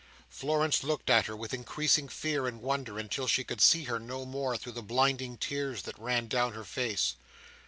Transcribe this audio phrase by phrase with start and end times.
[0.29, 4.25] Florence looked at her with increasing fear and wonder, until she could see her no
[4.25, 7.13] more through the blinding tears that ran down her face.